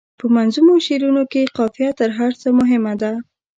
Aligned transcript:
په 0.19 0.25
منظومو 0.35 0.83
شعرونو 0.85 1.23
کې 1.31 1.51
قافیه 1.57 1.89
تر 1.99 2.09
هر 2.19 2.31
څه 2.41 2.47
مهمه 2.59 2.93
ده. 3.01 3.11